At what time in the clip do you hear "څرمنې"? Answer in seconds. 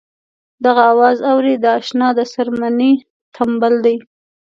2.33-2.91